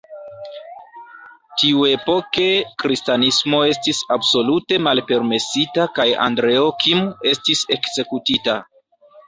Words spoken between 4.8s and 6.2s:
malpermesita kaj